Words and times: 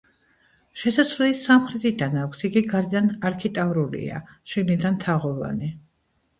შესასვლელი 0.83 1.35
სამხრეთიდან 1.39 2.17
აქვს, 2.23 2.41
იგი 2.51 2.65
გარედან 2.73 3.13
არქიტრავულია, 3.33 4.25
შიგნიდან 4.57 5.01
თაღოვანი. 5.07 5.75